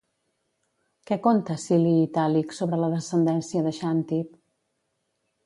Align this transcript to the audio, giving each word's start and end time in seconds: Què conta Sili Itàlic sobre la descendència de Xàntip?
Què 1.09 1.17
conta 1.27 1.57
Sili 1.63 1.91
Itàlic 2.07 2.57
sobre 2.61 2.81
la 2.85 2.91
descendència 2.95 3.63
de 3.69 3.75
Xàntip? 3.83 4.35